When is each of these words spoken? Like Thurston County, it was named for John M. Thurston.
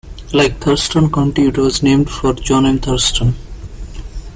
Like 0.33 0.57
Thurston 0.57 1.11
County, 1.11 1.45
it 1.49 1.59
was 1.59 1.83
named 1.83 2.09
for 2.09 2.33
John 2.33 2.65
M. 2.65 2.79
Thurston. 2.79 3.35